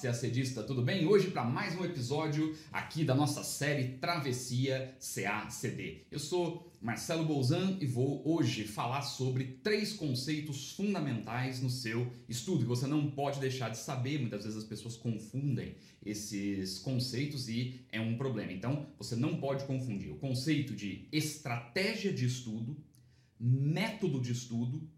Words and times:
CACDista, 0.00 0.62
tudo 0.62 0.80
bem? 0.80 1.06
Hoje 1.06 1.30
para 1.30 1.44
mais 1.44 1.78
um 1.78 1.84
episódio 1.84 2.56
aqui 2.72 3.04
da 3.04 3.14
nossa 3.14 3.44
série 3.44 3.98
Travessia 3.98 4.96
CACD. 4.98 6.06
Eu 6.10 6.18
sou 6.18 6.72
Marcelo 6.80 7.24
Bolzan 7.24 7.76
e 7.80 7.86
vou 7.86 8.22
hoje 8.24 8.64
falar 8.64 9.02
sobre 9.02 9.58
três 9.62 9.92
conceitos 9.92 10.72
fundamentais 10.72 11.60
no 11.60 11.68
seu 11.68 12.10
estudo 12.28 12.60
que 12.60 12.68
você 12.68 12.86
não 12.86 13.10
pode 13.10 13.38
deixar 13.38 13.68
de 13.68 13.78
saber. 13.78 14.18
Muitas 14.18 14.44
vezes 14.44 14.58
as 14.58 14.64
pessoas 14.64 14.96
confundem 14.96 15.76
esses 16.04 16.78
conceitos 16.78 17.48
e 17.48 17.84
é 17.92 18.00
um 18.00 18.16
problema. 18.16 18.50
Então, 18.50 18.86
você 18.98 19.14
não 19.14 19.36
pode 19.36 19.64
confundir 19.64 20.10
o 20.10 20.16
conceito 20.16 20.74
de 20.74 21.06
estratégia 21.12 22.12
de 22.12 22.24
estudo, 22.24 22.76
método 23.38 24.20
de 24.20 24.32
estudo 24.32 24.88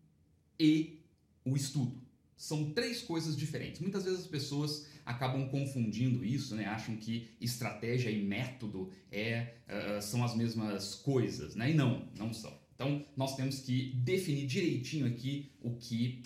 e 0.58 1.00
o 1.44 1.56
estudo. 1.56 2.03
São 2.36 2.70
três 2.72 3.02
coisas 3.02 3.36
diferentes. 3.36 3.80
Muitas 3.80 4.04
vezes 4.04 4.20
as 4.20 4.26
pessoas 4.26 4.86
acabam 5.04 5.48
confundindo 5.48 6.24
isso, 6.24 6.54
né? 6.54 6.64
acham 6.66 6.96
que 6.96 7.28
estratégia 7.40 8.10
e 8.10 8.22
método 8.22 8.90
é, 9.12 9.54
uh, 9.68 10.02
são 10.02 10.24
as 10.24 10.34
mesmas 10.34 10.94
coisas, 10.94 11.54
né? 11.54 11.70
e 11.70 11.74
não, 11.74 12.08
não 12.16 12.32
são. 12.32 12.52
Então 12.74 13.04
nós 13.16 13.36
temos 13.36 13.60
que 13.60 13.92
definir 13.96 14.46
direitinho 14.46 15.06
aqui 15.06 15.52
o 15.60 15.76
que 15.76 16.22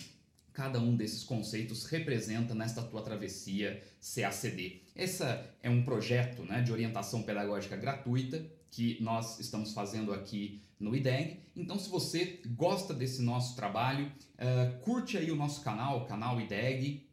cada 0.53 0.79
um 0.79 0.95
desses 0.95 1.23
conceitos 1.23 1.85
representa 1.85 2.53
nesta 2.53 2.81
tua 2.81 3.01
travessia 3.01 3.81
CACD. 4.01 4.81
Esse 4.95 5.23
é 5.63 5.69
um 5.69 5.83
projeto 5.83 6.43
né, 6.43 6.61
de 6.61 6.71
orientação 6.71 7.23
pedagógica 7.23 7.77
gratuita 7.77 8.45
que 8.71 9.01
nós 9.01 9.39
estamos 9.39 9.71
fazendo 9.73 10.13
aqui 10.13 10.61
no 10.79 10.95
IDEG. 10.95 11.41
Então, 11.55 11.77
se 11.77 11.89
você 11.89 12.39
gosta 12.55 12.93
desse 12.93 13.21
nosso 13.21 13.55
trabalho, 13.55 14.07
uh, 14.07 14.79
curte 14.79 15.17
aí 15.17 15.29
o 15.29 15.35
nosso 15.35 15.61
canal, 15.61 16.03
o 16.03 16.05
canal 16.05 16.39
IDEG, 16.39 17.05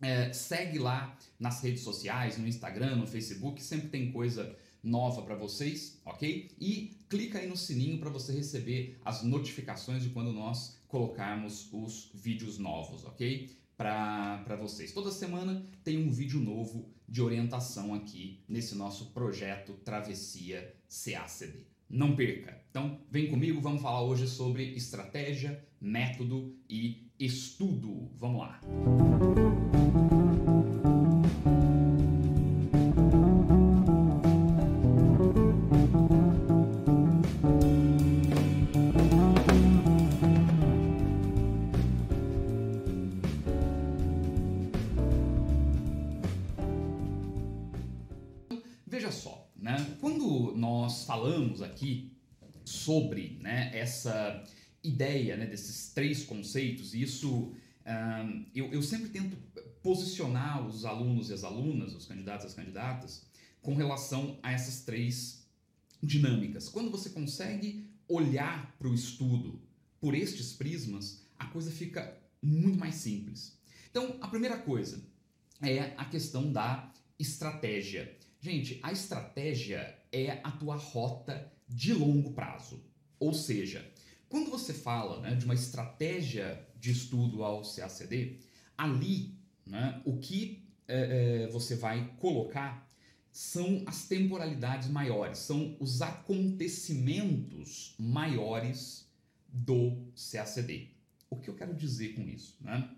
uh, 0.00 0.34
segue 0.34 0.78
lá 0.78 1.16
nas 1.38 1.62
redes 1.62 1.82
sociais, 1.82 2.36
no 2.36 2.46
Instagram, 2.46 2.96
no 2.96 3.06
Facebook, 3.06 3.62
sempre 3.62 3.88
tem 3.88 4.12
coisa 4.12 4.56
nova 4.82 5.22
para 5.22 5.34
vocês, 5.34 5.98
ok? 6.04 6.50
E 6.60 6.98
clica 7.08 7.38
aí 7.38 7.48
no 7.48 7.56
sininho 7.56 7.98
para 7.98 8.10
você 8.10 8.32
receber 8.32 8.98
as 9.02 9.22
notificações 9.22 10.02
de 10.02 10.10
quando 10.10 10.30
nós 10.30 10.78
colocarmos 10.86 11.68
os 11.72 12.10
vídeos 12.14 12.58
novos, 12.58 13.04
ok? 13.04 13.50
Para 13.76 14.56
vocês. 14.60 14.92
Toda 14.92 15.10
semana 15.10 15.66
tem 15.82 15.98
um 15.98 16.10
vídeo 16.12 16.38
novo 16.38 16.88
de 17.08 17.22
orientação 17.22 17.94
aqui 17.94 18.40
nesse 18.46 18.74
nosso 18.74 19.06
projeto 19.06 19.72
Travessia 19.84 20.74
CACD. 20.88 21.73
Não 21.88 22.16
perca! 22.16 22.60
Então, 22.70 22.98
vem 23.10 23.28
comigo, 23.28 23.60
vamos 23.60 23.82
falar 23.82 24.02
hoje 24.02 24.26
sobre 24.26 24.74
estratégia, 24.74 25.64
método 25.80 26.56
e 26.68 27.08
estudo. 27.18 28.10
Vamos 28.16 28.40
lá! 28.40 28.60
Veja 28.60 30.23
falamos 51.54 51.62
aqui 51.62 52.12
sobre 52.64 53.38
né, 53.40 53.70
essa 53.74 54.42
ideia 54.82 55.36
né, 55.36 55.46
desses 55.46 55.92
três 55.92 56.24
conceitos, 56.24 56.94
isso 56.94 57.54
um, 57.86 58.46
eu, 58.54 58.72
eu 58.72 58.82
sempre 58.82 59.10
tento 59.10 59.36
posicionar 59.82 60.66
os 60.66 60.84
alunos 60.84 61.30
e 61.30 61.34
as 61.34 61.44
alunas, 61.44 61.94
os 61.94 62.06
candidatos 62.06 62.44
e 62.44 62.48
as 62.48 62.54
candidatas, 62.54 63.26
com 63.60 63.74
relação 63.74 64.38
a 64.42 64.52
essas 64.52 64.80
três 64.82 65.46
dinâmicas. 66.02 66.68
Quando 66.68 66.90
você 66.90 67.10
consegue 67.10 67.86
olhar 68.08 68.74
para 68.78 68.88
o 68.88 68.94
estudo 68.94 69.60
por 70.00 70.14
estes 70.14 70.52
prismas, 70.52 71.22
a 71.38 71.46
coisa 71.46 71.70
fica 71.70 72.18
muito 72.42 72.78
mais 72.78 72.96
simples. 72.96 73.58
Então, 73.90 74.16
a 74.20 74.28
primeira 74.28 74.56
coisa 74.56 75.02
é 75.62 75.94
a 75.96 76.04
questão 76.06 76.50
da 76.50 76.90
estratégia. 77.18 78.16
Gente, 78.44 78.78
a 78.82 78.92
estratégia 78.92 79.98
é 80.12 80.32
a 80.44 80.50
tua 80.50 80.76
rota 80.76 81.50
de 81.66 81.94
longo 81.94 82.34
prazo. 82.34 82.84
Ou 83.18 83.32
seja, 83.32 83.90
quando 84.28 84.50
você 84.50 84.74
fala 84.74 85.18
né, 85.22 85.34
de 85.34 85.46
uma 85.46 85.54
estratégia 85.54 86.62
de 86.78 86.92
estudo 86.92 87.42
ao 87.42 87.62
CACD, 87.62 88.36
ali 88.76 89.34
né, 89.64 90.02
o 90.04 90.18
que 90.18 90.62
é, 90.86 91.44
é, 91.44 91.46
você 91.52 91.74
vai 91.74 92.12
colocar 92.18 92.86
são 93.32 93.82
as 93.86 94.06
temporalidades 94.08 94.90
maiores, 94.90 95.38
são 95.38 95.74
os 95.80 96.02
acontecimentos 96.02 97.94
maiores 97.98 99.10
do 99.48 100.04
CACD. 100.14 100.90
O 101.30 101.36
que 101.36 101.48
eu 101.48 101.56
quero 101.56 101.72
dizer 101.72 102.10
com 102.12 102.28
isso? 102.28 102.58
Né? 102.60 102.90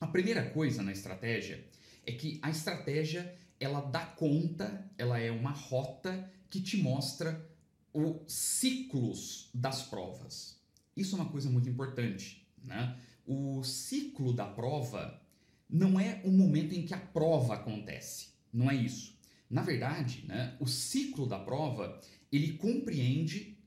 A 0.00 0.06
primeira 0.06 0.48
coisa 0.48 0.82
na 0.82 0.92
estratégia 0.92 1.62
é 2.06 2.12
que 2.12 2.38
a 2.40 2.48
estratégia 2.48 3.43
ela 3.64 3.80
dá 3.80 4.04
conta, 4.04 4.90
ela 4.98 5.18
é 5.18 5.30
uma 5.30 5.50
rota 5.50 6.30
que 6.50 6.60
te 6.60 6.76
mostra 6.76 7.48
os 7.92 8.32
ciclos 8.32 9.50
das 9.54 9.82
provas. 9.82 10.60
Isso 10.96 11.16
é 11.16 11.20
uma 11.20 11.30
coisa 11.30 11.48
muito 11.48 11.68
importante. 11.68 12.46
Né? 12.62 12.96
O 13.26 13.62
ciclo 13.64 14.32
da 14.32 14.46
prova 14.46 15.20
não 15.68 15.98
é 15.98 16.20
o 16.24 16.30
momento 16.30 16.74
em 16.74 16.84
que 16.84 16.94
a 16.94 16.98
prova 16.98 17.54
acontece. 17.54 18.28
Não 18.52 18.70
é 18.70 18.74
isso. 18.74 19.14
Na 19.50 19.62
verdade, 19.62 20.24
né, 20.26 20.56
o 20.60 20.66
ciclo 20.66 21.26
da 21.26 21.38
prova 21.38 22.00
ele 22.30 22.54
compreende 22.54 23.58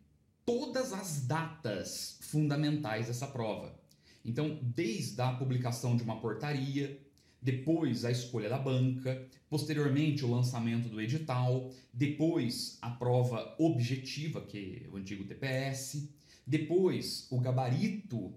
todas 0.46 0.94
as 0.94 1.26
datas 1.26 2.18
fundamentais 2.22 3.08
dessa 3.08 3.28
prova. 3.28 3.78
Então, 4.24 4.60
desde 4.62 5.22
a 5.22 5.34
publicação 5.34 5.96
de 5.96 6.04
uma 6.04 6.20
portaria, 6.20 7.00
depois 7.48 8.04
a 8.04 8.12
escolha 8.12 8.50
da 8.50 8.58
banca, 8.58 9.26
posteriormente 9.50 10.26
o 10.26 10.30
lançamento 10.30 10.90
do 10.90 11.00
edital, 11.00 11.72
depois 11.94 12.78
a 12.82 12.90
prova 12.90 13.56
objetiva, 13.58 14.42
que 14.42 14.84
é 14.84 14.90
o 14.90 14.98
antigo 14.98 15.24
TPS, 15.24 16.10
depois 16.46 17.26
o 17.32 17.40
gabarito 17.40 18.34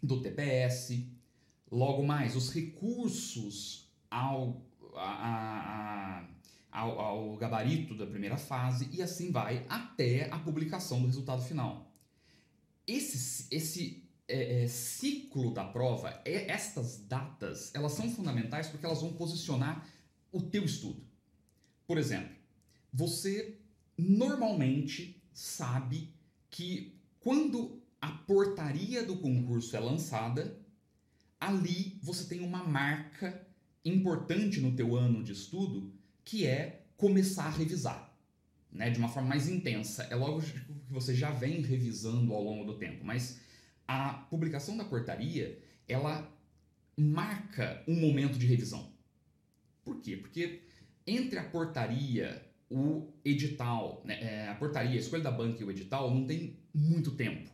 do 0.00 0.20
TPS, 0.20 1.04
logo 1.68 2.04
mais 2.04 2.36
os 2.36 2.54
recursos 2.54 3.90
ao, 4.08 4.62
a, 4.94 6.22
a, 6.70 6.80
ao, 6.80 7.00
ao 7.00 7.36
gabarito 7.36 7.96
da 7.96 8.06
primeira 8.06 8.36
fase 8.36 8.88
e 8.92 9.02
assim 9.02 9.32
vai 9.32 9.66
até 9.68 10.30
a 10.30 10.38
publicação 10.38 11.00
do 11.00 11.06
resultado 11.06 11.42
final. 11.42 11.92
Esse, 12.86 13.48
esse 13.50 14.03
é, 14.26 14.64
é, 14.64 14.68
ciclo 14.68 15.52
da 15.52 15.64
prova, 15.64 16.20
é, 16.24 16.50
estas 16.50 16.98
datas, 17.06 17.74
elas 17.74 17.92
são 17.92 18.10
fundamentais 18.10 18.68
porque 18.68 18.86
elas 18.86 19.00
vão 19.00 19.12
posicionar 19.12 19.86
o 20.32 20.40
teu 20.40 20.64
estudo. 20.64 21.04
Por 21.86 21.98
exemplo, 21.98 22.34
você 22.92 23.58
normalmente 23.96 25.22
sabe 25.32 26.12
que 26.50 26.98
quando 27.20 27.82
a 28.00 28.10
portaria 28.10 29.04
do 29.04 29.16
concurso 29.16 29.76
é 29.76 29.80
lançada, 29.80 30.58
ali 31.38 31.98
você 32.02 32.24
tem 32.24 32.40
uma 32.40 32.64
marca 32.64 33.46
importante 33.84 34.60
no 34.60 34.74
teu 34.74 34.96
ano 34.96 35.22
de 35.22 35.32
estudo, 35.32 35.92
que 36.24 36.46
é 36.46 36.86
começar 36.96 37.44
a 37.44 37.50
revisar, 37.50 38.16
né, 38.72 38.88
de 38.88 38.98
uma 38.98 39.08
forma 39.08 39.28
mais 39.28 39.48
intensa. 39.48 40.04
É 40.04 40.14
logo 40.14 40.40
que 40.40 40.58
você 40.88 41.14
já 41.14 41.30
vem 41.30 41.60
revisando 41.60 42.32
ao 42.32 42.42
longo 42.42 42.64
do 42.64 42.78
tempo, 42.78 43.04
mas 43.04 43.40
a 43.86 44.12
publicação 44.30 44.76
da 44.76 44.84
portaria, 44.84 45.58
ela 45.88 46.30
marca 46.96 47.82
um 47.86 48.00
momento 48.00 48.38
de 48.38 48.46
revisão. 48.46 48.92
Por 49.84 50.00
quê? 50.00 50.16
Porque 50.16 50.62
entre 51.06 51.38
a 51.38 51.44
portaria, 51.44 52.44
o 52.70 53.12
edital, 53.24 54.02
né, 54.04 54.22
é, 54.22 54.48
a 54.48 54.54
portaria, 54.54 54.92
a 54.92 55.00
escolha 55.00 55.22
da 55.22 55.30
banca 55.30 55.60
e 55.60 55.64
o 55.64 55.70
edital 55.70 56.12
não 56.12 56.26
tem 56.26 56.58
muito 56.72 57.12
tempo, 57.12 57.50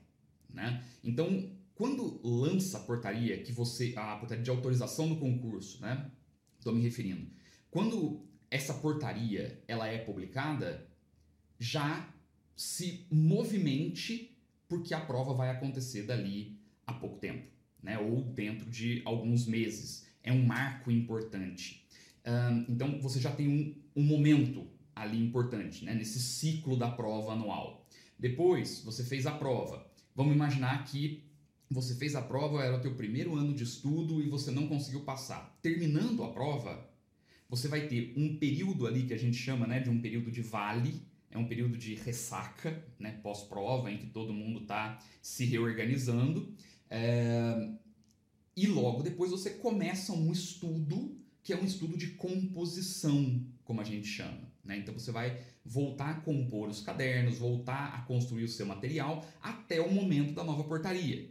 né? 0.52 0.84
Então, 1.02 1.50
quando 1.74 2.20
lança 2.22 2.78
a 2.78 2.80
portaria 2.80 3.42
que 3.42 3.52
você 3.52 3.94
a 3.96 4.16
portaria 4.16 4.44
de 4.44 4.50
autorização 4.50 5.08
do 5.08 5.16
concurso, 5.16 5.80
né? 5.80 6.10
Estou 6.58 6.74
me 6.74 6.82
referindo. 6.82 7.26
Quando 7.70 8.24
essa 8.50 8.74
portaria 8.74 9.62
ela 9.66 9.86
é 9.86 9.98
publicada, 9.98 10.86
já 11.58 12.12
se 12.54 13.06
movimente 13.10 14.29
porque 14.70 14.94
a 14.94 15.00
prova 15.00 15.34
vai 15.34 15.50
acontecer 15.50 16.04
dali 16.04 16.56
a 16.86 16.92
pouco 16.92 17.18
tempo, 17.18 17.44
né? 17.82 17.98
Ou 17.98 18.22
dentro 18.22 18.70
de 18.70 19.02
alguns 19.04 19.44
meses. 19.44 20.06
É 20.22 20.32
um 20.32 20.46
marco 20.46 20.92
importante. 20.92 21.84
Um, 22.24 22.72
então 22.72 23.00
você 23.00 23.18
já 23.18 23.32
tem 23.32 23.48
um, 23.48 24.00
um 24.00 24.04
momento 24.04 24.68
ali 24.94 25.20
importante, 25.20 25.84
né? 25.84 25.92
Nesse 25.92 26.20
ciclo 26.20 26.76
da 26.76 26.88
prova 26.88 27.32
anual. 27.32 27.84
Depois 28.16 28.82
você 28.84 29.02
fez 29.02 29.26
a 29.26 29.32
prova. 29.32 29.84
Vamos 30.14 30.36
imaginar 30.36 30.84
que 30.84 31.24
você 31.68 31.96
fez 31.96 32.14
a 32.14 32.22
prova, 32.22 32.62
era 32.62 32.76
o 32.76 32.80
teu 32.80 32.94
primeiro 32.94 33.34
ano 33.34 33.52
de 33.52 33.64
estudo 33.64 34.22
e 34.22 34.28
você 34.28 34.52
não 34.52 34.68
conseguiu 34.68 35.00
passar. 35.00 35.58
Terminando 35.60 36.22
a 36.22 36.32
prova, 36.32 36.88
você 37.48 37.66
vai 37.66 37.88
ter 37.88 38.12
um 38.16 38.36
período 38.36 38.86
ali 38.86 39.04
que 39.04 39.14
a 39.14 39.18
gente 39.18 39.36
chama 39.36 39.66
né, 39.66 39.80
de 39.80 39.90
um 39.90 40.00
período 40.00 40.30
de 40.30 40.42
vale, 40.42 41.02
é 41.30 41.38
um 41.38 41.46
período 41.46 41.76
de 41.76 41.94
ressaca, 41.94 42.84
né, 42.98 43.18
pós-prova, 43.22 43.90
em 43.90 43.98
que 43.98 44.06
todo 44.06 44.32
mundo 44.32 44.62
está 44.62 44.98
se 45.22 45.44
reorganizando. 45.44 46.54
É... 46.88 47.70
E 48.56 48.66
logo 48.66 49.02
depois 49.02 49.30
você 49.30 49.50
começa 49.50 50.12
um 50.12 50.32
estudo 50.32 51.16
que 51.42 51.52
é 51.52 51.56
um 51.56 51.64
estudo 51.64 51.96
de 51.96 52.08
composição, 52.08 53.44
como 53.64 53.80
a 53.80 53.84
gente 53.84 54.06
chama. 54.06 54.50
Né? 54.64 54.78
Então 54.78 54.92
você 54.92 55.10
vai 55.10 55.40
voltar 55.64 56.10
a 56.10 56.20
compor 56.20 56.68
os 56.68 56.82
cadernos, 56.82 57.38
voltar 57.38 57.94
a 57.94 58.02
construir 58.02 58.44
o 58.44 58.48
seu 58.48 58.66
material 58.66 59.24
até 59.40 59.80
o 59.80 59.92
momento 59.92 60.34
da 60.34 60.44
nova 60.44 60.64
portaria. 60.64 61.30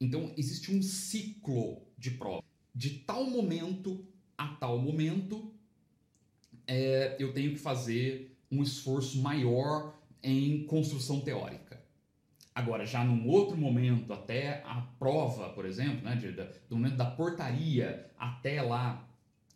Então, 0.00 0.32
existe 0.36 0.72
um 0.74 0.80
ciclo 0.82 1.82
de 1.98 2.12
prova. 2.12 2.42
De 2.74 2.90
tal 3.00 3.24
momento 3.24 4.06
a 4.36 4.48
tal 4.54 4.78
momento, 4.78 5.52
é, 6.66 7.16
eu 7.18 7.34
tenho 7.34 7.52
que 7.52 7.58
fazer 7.58 8.34
um 8.50 8.62
esforço 8.62 9.20
maior 9.22 9.94
em 10.22 10.64
construção 10.64 11.20
teórica. 11.20 11.80
Agora, 12.54 12.84
já 12.84 13.04
num 13.04 13.28
outro 13.28 13.56
momento, 13.56 14.12
até 14.12 14.62
a 14.66 14.80
prova, 14.98 15.50
por 15.50 15.64
exemplo, 15.64 16.02
né, 16.02 16.16
de, 16.16 16.32
de, 16.32 16.44
do 16.68 16.76
momento 16.76 16.96
da 16.96 17.06
portaria 17.06 18.10
até 18.18 18.60
lá 18.60 19.08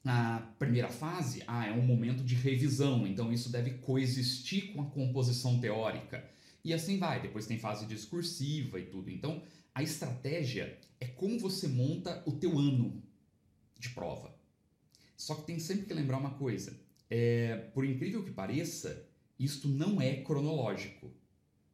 na 0.03 0.53
primeira 0.59 0.89
fase, 0.89 1.43
ah, 1.47 1.67
é 1.67 1.73
um 1.73 1.85
momento 1.85 2.23
de 2.23 2.35
revisão, 2.35 3.07
então 3.07 3.33
isso 3.33 3.51
deve 3.51 3.79
coexistir 3.79 4.73
com 4.73 4.83
a 4.83 4.87
composição 4.87 5.59
teórica. 5.59 6.25
E 6.63 6.73
assim 6.73 6.99
vai, 6.99 7.21
depois 7.21 7.47
tem 7.47 7.59
fase 7.59 7.85
discursiva 7.87 8.79
e 8.79 8.87
tudo. 8.87 9.11
Então, 9.11 9.43
a 9.75 9.83
estratégia 9.83 10.79
é 11.01 11.07
como 11.07 11.39
você 11.39 11.67
monta 11.67 12.23
o 12.27 12.33
teu 12.33 12.59
ano 12.59 13.03
de 13.79 13.91
prova. 13.91 14.35
Só 15.17 15.35
que 15.35 15.47
tem 15.47 15.59
sempre 15.59 15.87
que 15.87 15.95
lembrar 15.95 16.19
uma 16.19 16.35
coisa: 16.35 16.79
é, 17.11 17.57
por 17.75 17.85
incrível 17.85 18.25
que 18.25 18.31
pareça, 18.31 19.09
isto 19.39 19.69
não 19.69 20.01
é 20.01 20.17
cronológico. 20.23 21.13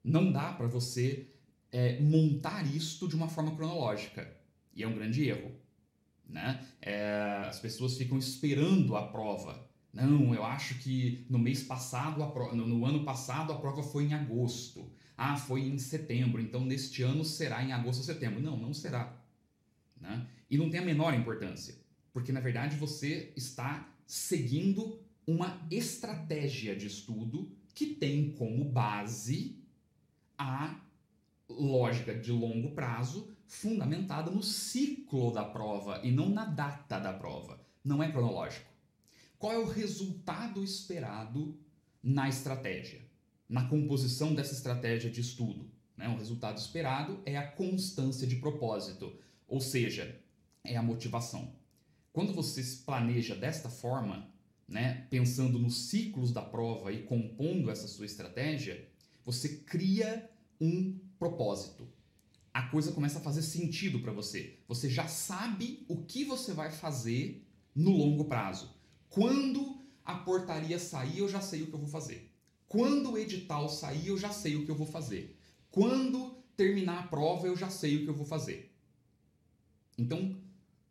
Não 0.03 0.33
dá 0.33 0.53
para 0.53 0.67
você 0.67 1.29
é, 1.71 2.01
montar 2.01 2.65
isto 2.75 3.07
de 3.07 3.15
uma 3.15 3.29
forma 3.29 3.55
cronológica. 3.55 4.37
E 4.75 4.83
é 4.83 4.89
um 4.89 4.95
grande 4.95 5.29
erro. 5.29 5.53
Né? 6.29 6.65
É, 6.81 7.45
as 7.47 7.59
pessoas 7.59 7.97
ficam 7.97 8.19
esperando 8.19 8.97
a 8.97 9.07
prova. 9.09 9.69
Não, 9.93 10.35
eu 10.35 10.45
acho 10.45 10.77
que 10.77 11.27
no 11.29 11.39
mês 11.39 11.63
passado, 11.63 12.25
prova, 12.33 12.55
no, 12.55 12.67
no 12.67 12.87
ano 12.87 13.05
passado, 13.05 13.53
a 13.53 13.59
prova 13.59 13.83
foi 13.83 14.05
em 14.05 14.15
agosto. 14.15 14.91
Ah, 15.17 15.37
foi 15.37 15.63
em 15.63 15.77
setembro, 15.79 16.41
então 16.41 16.65
neste 16.65 17.03
ano 17.03 17.25
será 17.25 17.63
em 17.63 17.73
agosto 17.73 17.99
ou 17.99 18.05
setembro. 18.05 18.41
Não, 18.41 18.57
não 18.57 18.73
será. 18.73 19.21
Né? 20.01 20.27
E 20.51 20.57
não 20.57 20.71
tem 20.71 20.81
a 20.81 20.85
menor 20.85 21.13
importância, 21.13 21.75
porque 22.13 22.33
na 22.33 22.41
verdade 22.41 22.77
você 22.77 23.33
está 23.37 23.93
seguindo 24.07 24.99
uma 25.31 25.67
estratégia 25.71 26.75
de 26.75 26.87
estudo 26.87 27.51
que 27.75 27.87
tem 27.87 28.33
como 28.33 28.65
base 28.65 29.59
a 30.37 30.81
lógica 31.49 32.15
de 32.15 32.33
longo 32.33 32.73
prazo 32.73 33.31
fundamentada 33.47 34.31
no 34.31 34.43
ciclo 34.43 35.33
da 35.33 35.45
prova 35.45 36.01
e 36.05 36.11
não 36.11 36.29
na 36.29 36.45
data 36.45 36.99
da 36.99 37.13
prova. 37.13 37.61
Não 37.85 38.03
é 38.03 38.11
cronológico. 38.11 38.71
Qual 39.39 39.53
é 39.53 39.59
o 39.59 39.69
resultado 39.69 40.63
esperado 40.63 41.59
na 42.03 42.29
estratégia? 42.29 43.11
na 43.51 43.67
composição 43.67 44.33
dessa 44.33 44.55
estratégia 44.55 45.11
de 45.11 45.21
estudo. 45.21 45.69
Né? 45.97 46.09
O 46.09 46.17
resultado 46.17 46.57
esperado 46.57 47.21
é 47.27 47.37
a 47.37 47.51
constância 47.51 48.25
de 48.25 48.37
propósito, 48.37 49.13
ou 49.49 49.61
seja, 49.61 50.17
é 50.63 50.77
a 50.77 50.83
motivação. 50.83 51.53
Quando 52.13 52.33
você 52.33 52.63
se 52.63 52.85
planeja 52.85 53.35
desta 53.35 53.69
forma, 53.69 54.29
né, 54.71 55.07
pensando 55.11 55.59
nos 55.59 55.89
ciclos 55.89 56.33
da 56.33 56.41
prova 56.41 56.93
e 56.93 57.03
compondo 57.03 57.71
essa 57.71 57.89
sua 57.89 58.07
estratégia, 58.07 58.89
você 59.25 59.49
cria 59.49 60.31
um 60.61 60.97
propósito. 61.19 61.89
A 62.55 62.63
coisa 62.63 62.93
começa 62.93 63.19
a 63.19 63.23
fazer 63.23 63.43
sentido 63.43 63.99
para 63.99 64.13
você. 64.13 64.59
Você 64.69 64.89
já 64.89 65.09
sabe 65.09 65.85
o 65.89 66.05
que 66.05 66.25
você 66.25 66.53
vai 66.53 66.71
fazer 66.71 67.45
no 67.75 67.91
longo 67.91 68.25
prazo. 68.27 68.73
Quando 69.09 69.81
a 70.05 70.15
portaria 70.15 70.79
sair, 70.79 71.19
eu 71.19 71.29
já 71.29 71.41
sei 71.41 71.63
o 71.63 71.67
que 71.67 71.75
eu 71.75 71.79
vou 71.79 71.89
fazer. 71.89 72.31
Quando 72.69 73.13
o 73.13 73.19
edital 73.19 73.69
sair, 73.69 74.07
eu 74.07 74.17
já 74.17 74.31
sei 74.31 74.55
o 74.55 74.65
que 74.65 74.71
eu 74.71 74.77
vou 74.77 74.87
fazer. 74.87 75.37
Quando 75.71 76.37
terminar 76.57 77.01
a 77.01 77.07
prova, 77.09 77.49
eu 77.49 77.57
já 77.57 77.69
sei 77.69 77.97
o 77.97 78.05
que 78.05 78.11
eu 78.11 78.15
vou 78.15 78.27
fazer. 78.27 78.73
Então, 79.99 80.37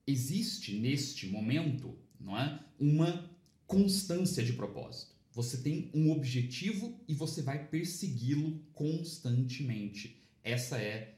existe 0.05 0.77
neste 0.77 1.27
momento, 1.27 1.97
não 2.19 2.37
é, 2.37 2.59
uma 2.77 3.28
constância 3.69 4.43
de 4.43 4.53
propósito. 4.53 5.13
Você 5.31 5.57
tem 5.57 5.91
um 5.93 6.11
objetivo 6.11 6.99
e 7.07 7.13
você 7.13 7.43
vai 7.43 7.67
persegui-lo 7.67 8.59
constantemente. 8.73 10.19
Essa 10.43 10.81
é, 10.81 11.13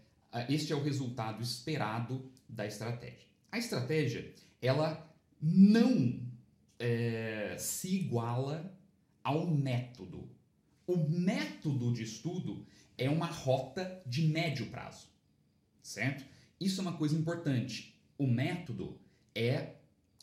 este 0.50 0.74
é 0.74 0.75
o 0.75 0.84
resultado 0.84 1.41
esperado 1.41 2.29
da 2.50 2.67
estratégia. 2.67 3.25
A 3.50 3.58
estratégia, 3.58 4.36
ela 4.62 5.10
não 5.41 6.20
é, 6.77 7.55
se 7.58 7.96
iguala 7.96 8.77
ao 9.24 9.48
método. 9.48 10.29
O 10.86 10.98
método 10.98 11.93
de 11.93 12.03
estudo 12.03 12.67
é 12.98 13.10
uma 13.10 13.27
rota 13.27 14.03
de 14.05 14.27
médio 14.27 14.70
prazo, 14.70 15.08
certo? 15.81 16.25
Isso 16.60 16.81
é 16.81 16.84
uma 16.84 16.98
coisa 16.98 17.17
importante. 17.17 17.96
O 18.17 18.27
método 18.27 19.00
é, 19.34 19.75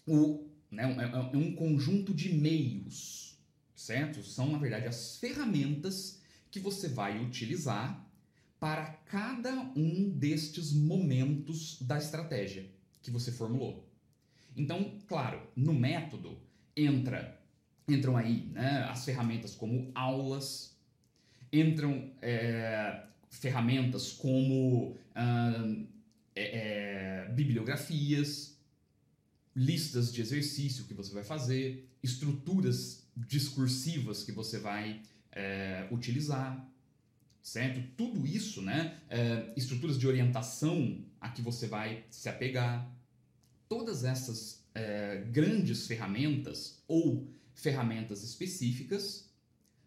o, 0.06 0.47
né, 0.70 0.84
é, 0.84 1.34
é 1.34 1.37
um 1.37 1.54
conjunto 1.54 2.14
de 2.14 2.34
meios, 2.34 3.38
certo? 3.75 4.22
São, 4.22 4.50
na 4.52 4.58
verdade, 4.58 4.87
as 4.87 5.16
ferramentas 5.16 6.20
que 6.50 6.60
você 6.60 6.88
vai 6.88 7.22
utilizar 7.22 8.06
para 8.58 8.87
cada 9.06 9.52
um 9.76 10.10
destes 10.10 10.72
momentos 10.72 11.80
da 11.82 11.96
estratégia 11.98 12.66
que 13.02 13.10
você 13.10 13.30
formulou. 13.30 13.88
Então, 14.56 14.98
claro, 15.06 15.40
no 15.54 15.72
método 15.72 16.38
entra 16.76 17.38
entram 17.88 18.16
aí 18.16 18.50
né, 18.52 18.87
as 18.90 19.04
ferramentas 19.04 19.54
como 19.54 19.90
aulas, 19.94 20.76
entram 21.50 22.12
é, 22.20 23.04
ferramentas 23.30 24.12
como 24.12 24.94
é, 26.34 27.26
é, 27.26 27.32
bibliografias, 27.32 28.57
listas 29.58 30.12
de 30.12 30.20
exercício 30.20 30.84
que 30.84 30.94
você 30.94 31.12
vai 31.12 31.24
fazer, 31.24 31.90
estruturas 32.00 33.02
discursivas 33.16 34.22
que 34.22 34.30
você 34.30 34.58
vai 34.58 35.02
é, 35.32 35.88
utilizar, 35.90 36.64
certo? 37.42 37.82
Tudo 37.96 38.24
isso, 38.24 38.62
né? 38.62 39.00
É, 39.10 39.52
estruturas 39.56 39.98
de 39.98 40.06
orientação 40.06 41.04
a 41.20 41.28
que 41.28 41.42
você 41.42 41.66
vai 41.66 42.04
se 42.08 42.28
apegar. 42.28 42.88
Todas 43.68 44.04
essas 44.04 44.64
é, 44.72 45.24
grandes 45.32 45.88
ferramentas 45.88 46.80
ou 46.86 47.28
ferramentas 47.52 48.22
específicas 48.22 49.28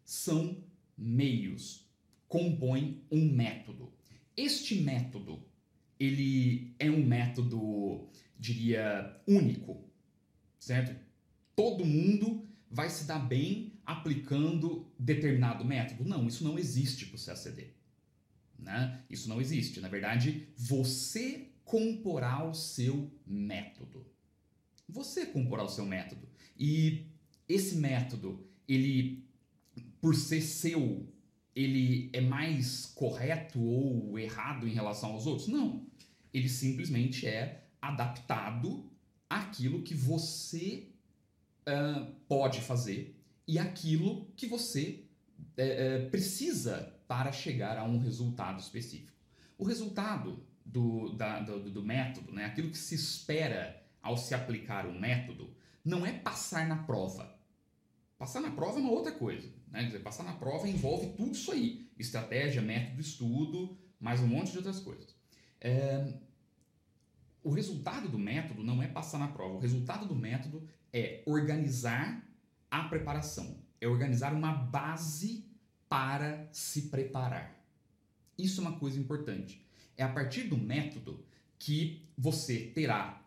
são 0.04 0.62
meios, 0.98 1.90
compõem 2.28 3.02
um 3.10 3.34
método. 3.34 3.94
Este 4.36 4.76
método, 4.82 5.42
ele 5.98 6.76
é 6.78 6.92
um 6.92 7.06
método 7.06 8.10
diria, 8.42 9.22
único, 9.28 9.88
certo? 10.60 11.00
Todo 11.56 11.86
mundo 11.86 12.50
vai 12.72 12.90
se 12.90 13.06
dar 13.06 13.20
bem 13.20 13.80
aplicando 13.86 14.92
determinado 14.98 15.64
método. 15.64 16.04
Não, 16.04 16.28
isso 16.28 16.44
não 16.44 16.58
existe 16.58 17.06
para 17.06 17.18
o 17.18 17.24
CACD. 17.24 17.68
Né? 18.58 19.04
Isso 19.08 19.30
não 19.30 19.40
existe. 19.40 19.80
Na 19.80 19.88
verdade, 19.88 20.48
você 20.58 21.50
comporá 21.64 22.44
o 22.44 22.56
seu 22.56 23.12
método. 23.28 24.08
Você 24.90 25.28
comporá 25.28 25.64
o 25.64 25.70
seu 25.70 25.86
método. 25.86 26.28
E 26.58 27.06
esse 27.48 27.76
método, 27.76 28.44
ele, 28.68 29.24
por 30.00 30.16
ser 30.16 30.42
seu, 30.42 31.08
ele 31.56 32.10
é 32.12 32.22
mais 32.22 32.88
correto 32.88 33.62
ou 33.62 34.18
errado 34.18 34.68
em 34.68 34.74
relação 34.74 35.12
aos 35.12 35.28
outros? 35.28 35.48
Não. 35.48 35.86
Ele 36.34 36.50
simplesmente 36.50 37.28
é 37.28 37.62
adaptado 37.82 38.90
àquilo 39.30 39.82
que 39.82 39.94
você 39.94 40.90
uh, 41.68 42.06
pode 42.28 42.62
fazer 42.62 43.18
e 43.48 43.58
aquilo 43.58 44.28
que 44.36 44.48
você 44.48 45.04
uh, 45.40 46.10
precisa 46.10 46.94
para 47.08 47.32
chegar 47.32 47.78
a 47.78 47.84
um 47.84 47.98
resultado 47.98 48.60
específico. 48.60 49.12
O 49.58 49.66
resultado 49.66 50.44
do, 50.66 51.14
da, 51.14 51.40
do, 51.40 51.70
do 51.70 51.84
método, 51.84 52.32
né, 52.32 52.46
aquilo 52.46 52.70
que 52.70 52.78
se 52.78 52.96
espera 52.96 53.82
ao 54.02 54.18
se 54.18 54.34
aplicar 54.34 54.86
um 54.86 55.00
método, 55.00 55.54
não 55.84 56.06
é 56.06 56.14
passar 56.14 56.68
na 56.68 56.78
prova. 56.78 57.38
Passar 58.18 58.40
na 58.40 58.52
prova 58.52 58.78
é 58.78 58.82
uma 58.82 58.92
outra 58.92 59.12
coisa. 59.12 59.50
Né? 59.68 59.84
Dizer, 59.84 60.00
passar 60.00 60.24
na 60.24 60.34
prova 60.34 60.68
envolve 60.68 61.08
tudo 61.18 61.32
isso 61.32 61.52
aí: 61.52 61.90
estratégia, 61.98 62.62
método, 62.62 63.02
estudo, 63.02 63.78
mais 64.00 64.20
um 64.20 64.28
monte 64.28 64.52
de 64.52 64.58
outras 64.58 64.80
coisas. 64.80 65.16
É... 65.60 66.14
O 67.44 67.50
resultado 67.50 68.08
do 68.08 68.20
método 68.20 68.64
não 68.64 68.82
é 68.82 68.88
passar 68.88 69.18
na 69.18 69.28
prova. 69.28 69.56
O 69.56 69.60
resultado 69.60 70.06
do 70.06 70.16
método 70.16 70.68
é 70.94 71.24
organizar 71.26 72.24
a 72.70 72.84
preparação, 72.84 73.58
é 73.80 73.88
organizar 73.88 74.34
uma 74.34 74.54
base 74.54 75.46
para 75.90 76.48
se 76.52 76.84
preparar. 76.84 77.60
Isso 78.38 78.62
é 78.62 78.68
uma 78.68 78.80
coisa 78.80 79.00
importante. 79.00 79.66
É 79.98 80.04
a 80.04 80.10
partir 80.10 80.44
do 80.44 80.58
método 80.58 81.24
que 81.60 82.02
você 82.18 82.72
terá 82.74 83.22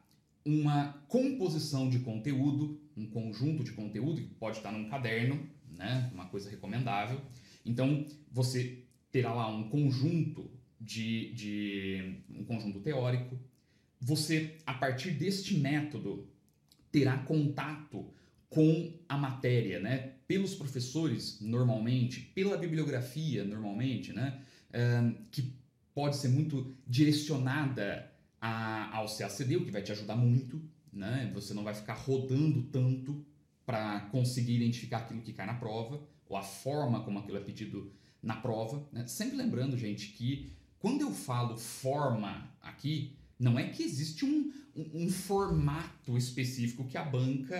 uma 0.45 0.93
composição 1.09 1.89
de 1.89 2.01
conteúdo, 2.01 2.81
um 2.97 3.07
conjunto 3.07 3.65
de 3.65 3.73
conteúdo 3.73 4.21
que 4.21 4.35
pode 4.35 4.59
estar 4.59 4.73
num 4.73 4.89
caderno, 4.89 5.49
né? 5.77 6.11
Uma 6.13 6.27
coisa 6.27 6.51
recomendável. 6.51 7.21
Então, 7.65 8.07
você 8.31 8.85
terá 9.11 9.33
lá 9.33 9.49
um 9.49 9.69
conjunto 9.69 10.51
de, 10.81 11.33
de 11.33 12.23
um 12.29 12.45
conjunto 12.45 12.81
teórico. 12.81 13.39
Você, 14.05 14.59
a 14.67 14.75
partir 14.75 15.13
deste 15.13 15.57
método, 15.57 16.29
terá 16.93 17.17
contato 17.17 18.07
com 18.51 18.93
a 19.09 19.17
matéria, 19.17 19.81
né? 19.81 20.13
Pelos 20.29 20.55
professores, 20.55 21.41
normalmente, 21.41 22.21
pela 22.21 22.59
bibliografia, 22.59 23.45
normalmente, 23.45 24.13
né? 24.13 24.41
que 25.31 25.55
pode 25.95 26.17
ser 26.17 26.29
muito 26.29 26.75
direcionada 26.87 28.11
a, 28.41 28.97
ao 28.97 29.07
CACD, 29.07 29.57
o 29.57 29.65
que 29.65 29.71
vai 29.71 29.81
te 29.81 29.93
ajudar 29.93 30.17
muito, 30.17 30.61
né? 30.93 31.31
Você 31.33 31.55
não 31.55 31.63
vai 31.65 31.73
ficar 31.73 31.95
rodando 31.95 32.63
tanto 32.65 33.25
para 33.65 34.01
conseguir 34.11 34.57
identificar 34.57 34.99
aquilo 34.99 35.23
que 35.23 35.33
cai 35.33 35.47
na 35.47 35.55
prova, 35.55 36.03
ou 36.29 36.37
a 36.37 36.43
forma 36.43 37.03
como 37.05 37.21
aquilo 37.21 37.39
é 37.39 37.41
pedido 37.41 37.91
na 38.23 38.37
prova. 38.37 38.87
Né? 38.93 39.07
Sempre 39.07 39.37
lembrando, 39.37 39.79
gente, 39.79 40.09
que 40.09 40.53
quando 40.79 41.01
eu 41.01 41.13
falo 41.13 41.57
forma 41.57 42.51
aqui, 42.61 43.17
não 43.39 43.59
é 43.59 43.69
que 43.69 43.83
existe 43.83 44.25
um, 44.25 44.53
um, 44.75 45.05
um 45.05 45.11
formato 45.11 46.17
específico 46.17 46.87
que 46.87 46.97
a 46.97 47.05
banca 47.05 47.57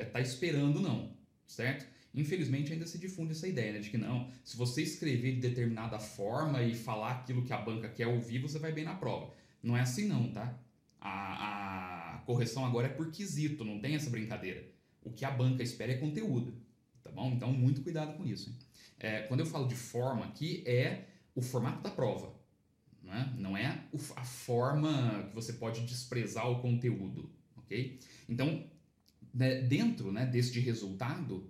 está 0.00 0.20
eh, 0.20 0.22
esperando, 0.22 0.80
não, 0.80 1.12
certo? 1.46 1.86
Infelizmente 2.14 2.72
ainda 2.72 2.86
se 2.86 2.98
difunde 2.98 3.32
essa 3.32 3.48
ideia 3.48 3.72
né, 3.72 3.78
de 3.80 3.90
que 3.90 3.98
não, 3.98 4.30
se 4.44 4.56
você 4.56 4.82
escrever 4.82 5.34
de 5.34 5.40
determinada 5.40 5.98
forma 5.98 6.62
e 6.62 6.74
falar 6.74 7.10
aquilo 7.10 7.44
que 7.44 7.52
a 7.52 7.58
banca 7.58 7.88
quer 7.88 8.06
ouvir, 8.06 8.38
você 8.38 8.58
vai 8.58 8.72
bem 8.72 8.84
na 8.84 8.94
prova. 8.94 9.34
Não 9.62 9.76
é 9.76 9.80
assim 9.80 10.06
não, 10.06 10.30
tá? 10.30 10.56
A, 11.00 12.14
a 12.14 12.18
correção 12.20 12.64
agora 12.64 12.86
é 12.86 12.90
por 12.90 13.10
quesito, 13.10 13.64
não 13.64 13.80
tem 13.80 13.94
essa 13.96 14.10
brincadeira. 14.10 14.64
O 15.02 15.10
que 15.10 15.24
a 15.24 15.30
banca 15.30 15.62
espera 15.62 15.92
é 15.92 15.96
conteúdo, 15.96 16.56
tá 17.02 17.10
bom? 17.10 17.32
Então, 17.32 17.52
muito 17.52 17.82
cuidado 17.82 18.16
com 18.16 18.24
isso. 18.24 18.56
É, 18.98 19.22
quando 19.22 19.40
eu 19.40 19.46
falo 19.46 19.66
de 19.66 19.74
forma 19.74 20.24
aqui, 20.24 20.62
é 20.66 21.04
o 21.34 21.42
formato 21.42 21.82
da 21.82 21.90
prova. 21.90 22.33
Né? 23.14 23.32
Não 23.38 23.56
é 23.56 23.84
a 24.16 24.24
forma 24.24 25.28
que 25.28 25.34
você 25.36 25.52
pode 25.52 25.86
desprezar 25.86 26.50
o 26.50 26.60
conteúdo, 26.60 27.30
ok? 27.56 28.00
Então, 28.28 28.66
né, 29.32 29.62
dentro 29.62 30.10
né, 30.10 30.26
deste 30.26 30.58
resultado 30.58 31.48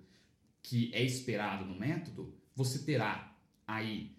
que 0.63 0.95
é 0.95 1.03
esperado 1.03 1.65
no 1.65 1.75
método, 1.75 2.35
você 2.55 2.81
terá 2.81 3.35
aí 3.67 4.15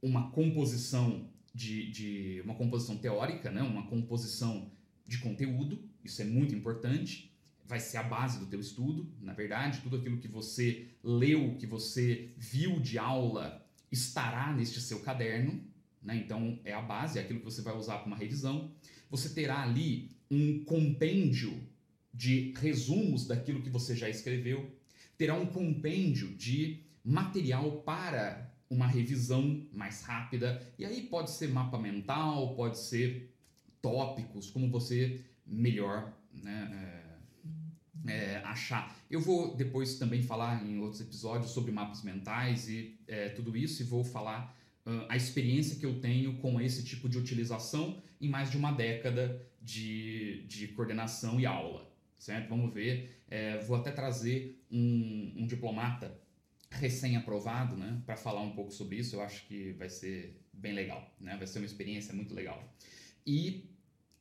uma 0.00 0.30
composição 0.30 1.28
de, 1.54 1.90
de 1.90 2.40
uma 2.46 2.54
composição 2.54 2.96
teórica, 2.96 3.50
né? 3.50 3.60
uma 3.60 3.86
composição 3.86 4.72
de 5.06 5.18
conteúdo, 5.18 5.84
isso 6.02 6.22
é 6.22 6.24
muito 6.24 6.54
importante 6.54 7.30
vai 7.66 7.78
ser 7.78 7.98
a 7.98 8.02
base 8.02 8.38
do 8.40 8.46
teu 8.46 8.58
estudo, 8.58 9.08
na 9.20 9.32
verdade, 9.32 9.80
tudo 9.80 9.96
aquilo 9.96 10.18
que 10.18 10.26
você 10.26 10.88
leu, 11.04 11.56
que 11.56 11.66
você 11.66 12.32
viu 12.36 12.80
de 12.80 12.98
aula, 12.98 13.64
estará 13.92 14.52
neste 14.52 14.80
seu 14.80 14.98
caderno, 15.00 15.62
né? 16.02 16.16
Então 16.16 16.58
é 16.64 16.72
a 16.72 16.82
base, 16.82 17.18
é 17.18 17.22
aquilo 17.22 17.40
que 17.40 17.44
você 17.44 17.62
vai 17.62 17.76
usar 17.76 17.98
para 17.98 18.06
uma 18.06 18.16
revisão. 18.16 18.70
Você 19.10 19.28
terá 19.30 19.62
ali 19.62 20.10
um 20.30 20.64
compêndio 20.64 21.60
de 22.12 22.52
resumos 22.56 23.26
daquilo 23.26 23.62
que 23.62 23.70
você 23.70 23.94
já 23.96 24.08
escreveu, 24.08 24.70
terá 25.16 25.34
um 25.34 25.46
compêndio 25.46 26.28
de 26.34 26.80
material 27.04 27.82
para 27.82 28.50
uma 28.68 28.86
revisão 28.86 29.66
mais 29.72 30.02
rápida, 30.02 30.62
e 30.78 30.84
aí 30.84 31.02
pode 31.02 31.30
ser 31.30 31.48
mapa 31.48 31.78
mental, 31.78 32.54
pode 32.54 32.78
ser 32.78 33.34
tópicos, 33.82 34.50
como 34.50 34.70
você 34.70 35.20
melhor 35.44 36.12
né, 36.32 37.02
é, 38.06 38.12
é, 38.12 38.36
achar. 38.44 38.96
Eu 39.10 39.20
vou 39.20 39.56
depois 39.56 39.98
também 39.98 40.22
falar 40.22 40.64
em 40.64 40.78
outros 40.78 41.00
episódios 41.00 41.50
sobre 41.50 41.72
mapas 41.72 42.02
mentais 42.02 42.68
e 42.68 42.96
é, 43.08 43.30
tudo 43.30 43.56
isso, 43.56 43.82
e 43.82 43.84
vou 43.84 44.04
falar 44.04 44.56
a 45.08 45.16
experiência 45.16 45.76
que 45.76 45.86
eu 45.86 46.00
tenho 46.00 46.36
com 46.38 46.60
esse 46.60 46.84
tipo 46.84 47.08
de 47.08 47.18
utilização 47.18 48.02
em 48.20 48.28
mais 48.28 48.50
de 48.50 48.56
uma 48.56 48.72
década 48.72 49.44
de, 49.60 50.44
de 50.46 50.68
coordenação 50.68 51.40
e 51.40 51.46
aula. 51.46 51.90
Certo? 52.18 52.48
Vamos 52.48 52.72
ver. 52.72 53.22
É, 53.28 53.58
vou 53.58 53.76
até 53.76 53.90
trazer 53.90 54.62
um, 54.70 55.32
um 55.36 55.46
diplomata 55.46 56.18
recém-aprovado 56.70 57.76
né, 57.76 58.00
para 58.06 58.16
falar 58.16 58.42
um 58.42 58.52
pouco 58.52 58.70
sobre 58.70 58.96
isso. 58.96 59.16
Eu 59.16 59.22
acho 59.22 59.46
que 59.46 59.72
vai 59.72 59.88
ser 59.88 60.40
bem 60.52 60.72
legal, 60.72 61.14
né? 61.18 61.36
vai 61.36 61.46
ser 61.46 61.58
uma 61.58 61.66
experiência 61.66 62.14
muito 62.14 62.34
legal. 62.34 62.62
E 63.26 63.70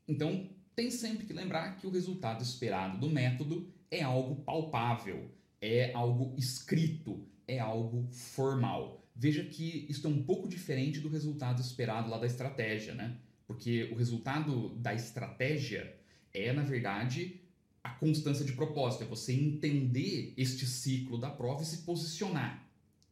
então 0.07 0.49
tem 0.75 0.89
sempre 0.89 1.25
que 1.25 1.33
lembrar 1.33 1.75
que 1.75 1.85
o 1.85 1.89
resultado 1.89 2.41
esperado 2.41 2.97
do 2.97 3.09
método 3.09 3.71
é 3.91 4.01
algo 4.01 4.43
palpável, 4.43 5.29
é 5.61 5.91
algo 5.93 6.33
escrito, 6.37 7.27
é 7.47 7.59
algo 7.59 8.07
formal. 8.11 8.98
Veja 9.19 9.43
que 9.43 9.85
isso 9.89 10.07
é 10.07 10.09
um 10.09 10.23
pouco 10.23 10.47
diferente 10.47 11.01
do 11.01 11.09
resultado 11.09 11.61
esperado 11.61 12.09
lá 12.09 12.17
da 12.17 12.25
estratégia, 12.25 12.93
né? 12.95 13.17
Porque 13.45 13.89
o 13.91 13.95
resultado 13.95 14.69
da 14.75 14.93
estratégia 14.93 15.93
é, 16.33 16.53
na 16.53 16.63
verdade, 16.63 17.41
a 17.83 17.89
constância 17.89 18.45
de 18.45 18.53
propósito, 18.53 19.03
é 19.03 19.07
você 19.07 19.33
entender 19.33 20.33
este 20.37 20.65
ciclo 20.65 21.17
da 21.17 21.29
prova 21.29 21.63
e 21.63 21.65
se 21.65 21.79
posicionar. 21.79 22.65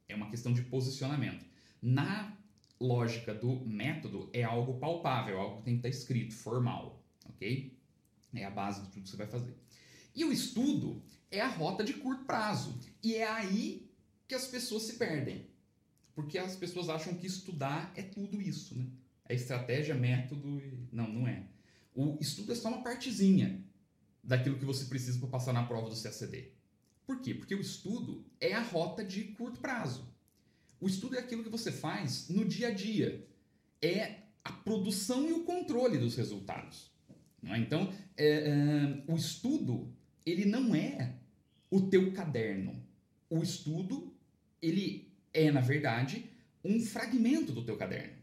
É 0.08 0.16
uma 0.16 0.30
questão 0.30 0.54
de 0.54 0.62
posicionamento. 0.62 1.46
Na 1.82 2.38
lógica 2.80 3.34
do 3.34 3.66
método, 3.66 4.30
é 4.32 4.44
algo 4.44 4.80
palpável, 4.80 5.36
é 5.36 5.42
algo 5.42 5.58
que 5.58 5.64
tem 5.64 5.74
que 5.74 5.88
estar 5.88 5.90
escrito, 5.90 6.34
formal 6.34 7.04
ok? 7.38 7.78
É 8.34 8.46
a 8.46 8.50
base 8.50 8.82
de 8.82 8.90
tudo 8.90 9.04
que 9.04 9.10
você 9.10 9.18
vai 9.18 9.28
fazer. 9.28 9.56
E 10.16 10.26
o 10.26 10.32
estudo 10.32 11.04
é 11.30 11.40
a 11.40 11.48
rota 11.48 11.84
de 11.84 11.94
curto 11.94 12.26
prazo. 12.26 12.80
E 13.04 13.16
é 13.16 13.28
aí 13.28 13.90
que 14.28 14.36
as 14.36 14.48
pessoas 14.48 14.84
se 14.84 14.94
perdem. 14.94 15.46
Porque 16.18 16.40
as 16.40 16.56
pessoas 16.56 16.90
acham 16.90 17.14
que 17.14 17.28
estudar 17.28 17.94
é 17.96 18.02
tudo 18.02 18.42
isso, 18.42 18.76
né? 18.76 18.88
É 19.30 19.36
estratégia, 19.36 19.94
método 19.94 20.60
e... 20.60 20.88
Não, 20.92 21.08
não 21.08 21.28
é. 21.28 21.44
O 21.94 22.18
estudo 22.20 22.52
é 22.52 22.56
só 22.56 22.70
uma 22.70 22.82
partezinha 22.82 23.64
daquilo 24.24 24.58
que 24.58 24.66
você 24.66 24.86
precisa 24.86 25.20
para 25.20 25.30
passar 25.30 25.54
na 25.54 25.68
prova 25.68 25.92
do 25.92 26.02
CACD. 26.02 26.54
Por 27.06 27.22
quê? 27.22 27.36
Porque 27.36 27.54
o 27.54 27.62
estudo 27.62 28.26
é 28.42 28.54
a 28.54 28.64
rota 28.64 29.06
de 29.06 29.26
curto 29.26 29.60
prazo. 29.60 30.12
O 30.82 30.88
estudo 30.88 31.16
é 31.16 31.20
aquilo 31.20 31.44
que 31.44 31.52
você 31.52 31.72
faz 31.72 32.30
no 32.30 32.44
dia 32.46 32.70
a 32.70 32.72
dia. 32.72 33.24
É 33.80 34.24
a 34.44 34.52
produção 34.52 35.30
e 35.30 35.34
o 35.34 35.44
controle 35.44 36.00
dos 36.00 36.16
resultados. 36.16 36.90
É? 37.44 37.60
Então, 37.60 37.94
é, 38.18 38.28
é, 38.28 39.04
o 39.08 39.16
estudo, 39.16 39.94
ele 40.26 40.46
não 40.46 40.74
é 40.74 41.14
o 41.70 41.80
teu 41.80 42.12
caderno. 42.12 42.84
O 43.30 43.44
estudo, 43.44 44.12
ele 44.60 45.07
é, 45.38 45.52
na 45.52 45.62
verdade, 45.62 46.30
um 46.64 46.80
fragmento 46.80 47.52
do 47.52 47.64
teu 47.64 47.78
caderno. 47.78 48.18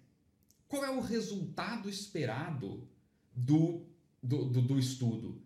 Qual 0.67 0.85
é 0.85 0.91
o 0.91 1.01
resultado 1.01 1.89
esperado 1.89 2.89
do 3.35 3.87
do, 4.25 4.47
do, 4.47 4.63
do 4.63 4.79
estudo 4.79 5.43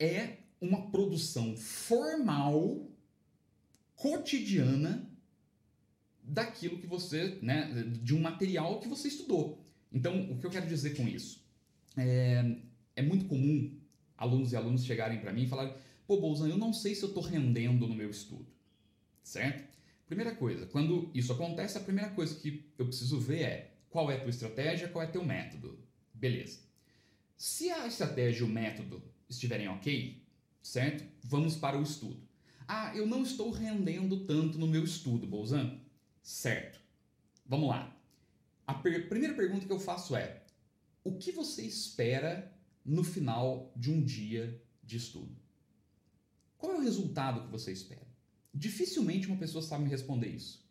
é 0.00 0.38
uma 0.60 0.90
produção 0.90 1.56
formal, 1.56 2.90
cotidiana, 3.94 5.08
daquilo 6.22 6.78
que 6.78 6.86
você, 6.86 7.38
né, 7.40 7.70
de 8.02 8.14
um 8.14 8.20
material 8.20 8.80
que 8.80 8.88
você 8.88 9.06
estudou. 9.06 9.64
Então, 9.92 10.32
o 10.32 10.38
que 10.38 10.44
eu 10.44 10.50
quero 10.50 10.66
dizer 10.66 10.96
com 10.96 11.06
isso? 11.06 11.40
É, 11.96 12.56
é 12.96 13.02
muito 13.02 13.26
comum 13.26 13.78
alunos 14.18 14.52
e 14.52 14.56
alunos 14.56 14.84
chegarem 14.84 15.20
para 15.20 15.32
mim 15.32 15.44
e 15.44 15.48
falarem: 15.48 15.72
pô, 16.06 16.20
Bolzan, 16.20 16.48
eu 16.48 16.58
não 16.58 16.72
sei 16.72 16.94
se 16.94 17.02
eu 17.04 17.08
estou 17.08 17.22
rendendo 17.22 17.86
no 17.86 17.94
meu 17.94 18.10
estudo, 18.10 18.46
certo? 19.22 19.76
Primeira 20.06 20.34
coisa, 20.34 20.66
quando 20.66 21.10
isso 21.12 21.32
acontece, 21.32 21.76
a 21.76 21.80
primeira 21.80 22.10
coisa 22.10 22.34
que 22.36 22.64
eu 22.78 22.86
preciso 22.86 23.18
ver 23.18 23.42
é 23.42 23.74
qual 23.90 24.10
é 24.10 24.16
a 24.16 24.20
tua 24.20 24.30
estratégia, 24.30 24.88
qual 24.88 25.02
é 25.02 25.08
teu 25.08 25.24
método. 25.24 25.78
Beleza. 26.14 26.60
Se 27.36 27.70
a 27.70 27.86
estratégia 27.86 28.40
e 28.40 28.44
o 28.44 28.48
método 28.48 29.02
estiverem 29.28 29.68
ok, 29.68 30.22
certo? 30.62 31.04
Vamos 31.24 31.56
para 31.56 31.78
o 31.78 31.82
estudo. 31.82 32.20
Ah, 32.68 32.92
eu 32.96 33.06
não 33.06 33.22
estou 33.22 33.50
rendendo 33.50 34.24
tanto 34.26 34.58
no 34.58 34.66
meu 34.66 34.84
estudo, 34.84 35.26
Bolzan. 35.26 35.80
Certo. 36.22 36.80
Vamos 37.44 37.68
lá. 37.68 37.96
A 38.66 38.74
per 38.74 39.08
primeira 39.08 39.34
pergunta 39.34 39.66
que 39.66 39.72
eu 39.72 39.78
faço 39.78 40.16
é: 40.16 40.42
o 41.04 41.16
que 41.16 41.30
você 41.30 41.62
espera 41.62 42.52
no 42.84 43.04
final 43.04 43.72
de 43.76 43.90
um 43.90 44.02
dia 44.02 44.60
de 44.82 44.96
estudo? 44.96 45.36
Qual 46.58 46.72
é 46.72 46.76
o 46.76 46.82
resultado 46.82 47.42
que 47.42 47.50
você 47.50 47.72
espera? 47.72 48.05
Dificilmente 48.56 49.26
uma 49.26 49.36
pessoa 49.36 49.62
sabe 49.62 49.84
me 49.84 49.90
responder 49.90 50.28
isso. 50.28 50.66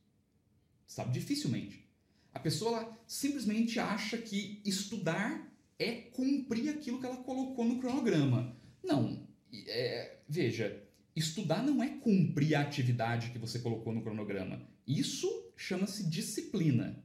Sabe? 0.88 1.12
Dificilmente. 1.12 1.88
A 2.34 2.40
pessoa 2.40 2.98
simplesmente 3.06 3.80
acha 3.80 4.18
que 4.18 4.60
estudar 4.66 5.54
é 5.78 5.94
cumprir 5.94 6.70
aquilo 6.70 7.00
que 7.00 7.06
ela 7.06 7.18
colocou 7.18 7.64
no 7.64 7.80
cronograma. 7.80 8.58
Não. 8.84 9.28
É, 9.68 10.18
veja, 10.28 10.84
estudar 11.16 11.64
não 11.64 11.84
é 11.84 11.90
cumprir 11.90 12.56
a 12.56 12.62
atividade 12.62 13.30
que 13.30 13.38
você 13.38 13.60
colocou 13.60 13.94
no 13.94 14.02
cronograma. 14.02 14.68
Isso 14.88 15.54
chama-se 15.56 16.10
disciplina. 16.10 17.04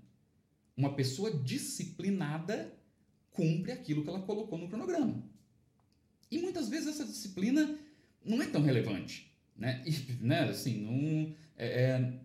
Uma 0.74 0.94
pessoa 0.94 1.30
disciplinada 1.30 2.74
cumpre 3.30 3.70
aquilo 3.70 4.02
que 4.02 4.08
ela 4.08 4.22
colocou 4.22 4.58
no 4.58 4.68
cronograma. 4.68 5.22
E 6.30 6.38
muitas 6.38 6.70
vezes 6.70 6.88
essa 6.88 7.04
disciplina 7.04 7.78
não 8.24 8.40
é 8.40 8.46
tão 8.46 8.62
relevante. 8.62 9.29
Né? 9.60 9.84
E, 9.86 10.12
né, 10.24 10.44
assim, 10.48 10.80
não, 10.80 11.36
é, 11.54 11.82
é, 11.82 12.20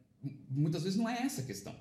muitas 0.50 0.84
vezes 0.84 0.98
não 0.98 1.08
é 1.08 1.22
essa 1.22 1.42
a 1.42 1.46
questão. 1.46 1.76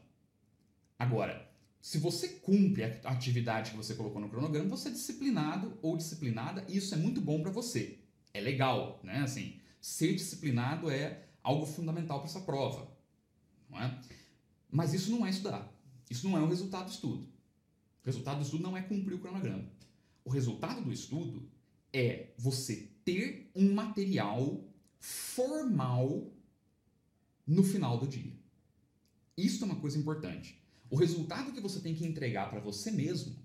Agora, 0.98 1.48
se 1.80 1.98
você 1.98 2.28
cumpre 2.28 2.82
a 2.82 3.10
atividade 3.10 3.70
que 3.70 3.76
você 3.76 3.94
colocou 3.94 4.20
no 4.20 4.28
cronograma, 4.28 4.68
você 4.68 4.88
é 4.88 4.92
disciplinado 4.92 5.78
ou 5.80 5.96
disciplinada, 5.96 6.64
e 6.68 6.76
isso 6.76 6.92
é 6.92 6.98
muito 6.98 7.20
bom 7.20 7.40
para 7.40 7.52
você. 7.52 8.00
É 8.32 8.40
legal, 8.40 9.00
né? 9.04 9.18
Assim, 9.18 9.60
ser 9.80 10.14
disciplinado 10.14 10.90
é 10.90 11.22
algo 11.40 11.64
fundamental 11.64 12.18
para 12.18 12.28
essa 12.28 12.40
prova, 12.40 12.90
não 13.70 13.80
é? 13.80 14.00
Mas 14.68 14.92
isso 14.92 15.12
não 15.12 15.24
é 15.24 15.30
estudar. 15.30 15.72
Isso 16.10 16.28
não 16.28 16.36
é 16.36 16.40
o 16.40 16.48
resultado 16.48 16.86
do 16.86 16.90
estudo. 16.90 17.28
O 18.02 18.06
resultado 18.06 18.38
do 18.38 18.44
estudo 18.44 18.62
não 18.62 18.76
é 18.76 18.82
cumprir 18.82 19.14
o 19.14 19.20
cronograma. 19.20 19.70
O 20.24 20.30
resultado 20.30 20.80
do 20.80 20.92
estudo 20.92 21.48
é 21.92 22.32
você 22.36 22.88
ter 23.04 23.50
um 23.54 23.72
material 23.72 24.64
formal 25.04 26.32
no 27.46 27.62
final 27.62 27.98
do 27.98 28.08
dia. 28.08 28.32
Isso 29.36 29.62
é 29.62 29.66
uma 29.66 29.76
coisa 29.76 29.98
importante. 29.98 30.58
O 30.88 30.96
resultado 30.96 31.52
que 31.52 31.60
você 31.60 31.78
tem 31.80 31.94
que 31.94 32.06
entregar 32.06 32.48
para 32.48 32.58
você 32.58 32.90
mesmo 32.90 33.36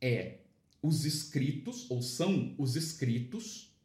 é 0.00 0.38
os 0.80 1.04
escritos, 1.04 1.90
ou 1.90 2.00
são 2.00 2.54
os 2.56 2.76
escritos, 2.76 3.76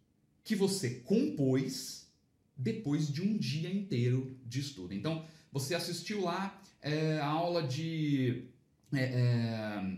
que 0.41 0.55
você 0.55 1.01
compôs 1.01 2.07
depois 2.55 3.11
de 3.11 3.21
um 3.21 3.37
dia 3.37 3.69
inteiro 3.69 4.37
de 4.45 4.61
estudo. 4.61 4.93
Então, 4.93 5.25
você 5.51 5.75
assistiu 5.75 6.21
lá 6.21 6.63
é, 6.81 7.19
a 7.19 7.27
aula 7.27 7.67
de. 7.67 8.45
É, 8.93 9.03
é, 9.03 9.97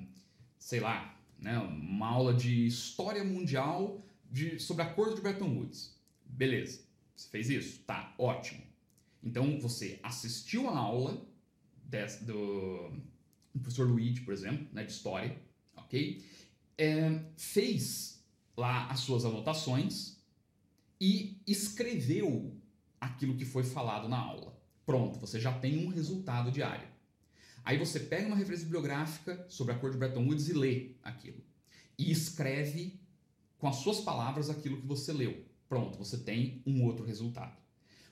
sei 0.58 0.80
lá, 0.80 1.16
né, 1.38 1.60
uma 1.60 2.08
aula 2.08 2.34
de 2.34 2.66
história 2.66 3.24
mundial 3.24 4.04
de, 4.32 4.60
sobre 4.60 4.82
a 4.82 4.92
cor 4.92 5.14
de 5.14 5.22
Bretton 5.22 5.58
Woods. 5.58 5.96
Beleza, 6.26 6.82
você 7.24 7.30
fez 7.30 7.50
isso? 7.50 7.80
Tá, 7.84 8.14
ótimo. 8.18 8.62
Então, 9.24 9.60
você 9.60 10.00
assistiu 10.04 10.70
a 10.70 10.78
aula 10.78 11.26
do, 12.22 12.90
do 13.54 13.60
professor 13.62 13.88
Luigi, 13.88 14.22
por 14.22 14.34
exemplo, 14.34 14.68
né, 14.74 14.84
de 14.84 14.92
história, 14.92 15.40
ok? 15.76 16.26
É, 16.78 17.24
fez 17.38 18.24
lá 18.58 18.88
as 18.88 19.02
suas 19.02 19.26
anotações 19.26 20.18
e 21.00 21.42
escreveu 21.48 22.60
aquilo 23.00 23.36
que 23.38 23.46
foi 23.46 23.64
falado 23.64 24.10
na 24.10 24.18
aula. 24.18 24.60
Pronto, 24.86 25.20
você 25.20 25.40
já 25.40 25.58
tem 25.60 25.86
um 25.86 25.90
resultado 25.90 26.52
diário. 26.52 26.88
Aí 27.64 27.78
você 27.78 28.00
pega 28.00 28.28
uma 28.28 28.36
referência 28.36 28.66
bibliográfica 28.66 29.46
sobre 29.48 29.74
a 29.74 29.78
cor 29.78 29.92
de 29.92 29.98
Bretton 29.98 30.26
Woods 30.26 30.50
e 30.50 30.54
lê 30.54 30.96
aquilo. 31.02 31.42
E 31.98 32.12
escreve 32.12 33.00
com 33.58 33.68
as 33.68 33.78
suas 33.78 34.02
palavras 34.02 34.50
aquilo 34.50 34.82
que 34.82 34.86
você 34.86 35.14
leu. 35.14 35.46
Pronto, 35.74 35.98
você 35.98 36.20
tem 36.20 36.62
um 36.68 36.84
outro 36.84 37.04
resultado. 37.04 37.58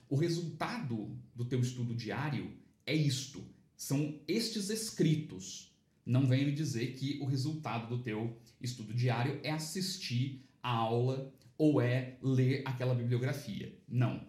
O 0.08 0.16
resultado 0.16 1.16
do 1.32 1.44
teu 1.44 1.60
estudo 1.60 1.94
diário 1.94 2.52
é 2.84 2.92
isto. 2.92 3.46
São 3.76 4.18
estes 4.26 4.68
escritos. 4.68 5.72
Não 6.04 6.26
venha 6.26 6.44
me 6.44 6.50
dizer 6.50 6.96
que 6.96 7.20
o 7.20 7.24
resultado 7.24 7.86
do 7.86 8.02
teu 8.02 8.36
estudo 8.60 8.92
diário 8.92 9.38
é 9.44 9.52
assistir 9.52 10.44
a 10.60 10.70
aula 10.70 11.32
ou 11.56 11.80
é 11.80 12.18
ler 12.20 12.64
aquela 12.66 12.96
bibliografia. 12.96 13.78
Não. 13.88 14.26